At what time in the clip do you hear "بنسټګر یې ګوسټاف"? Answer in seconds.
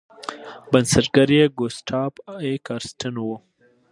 0.71-2.13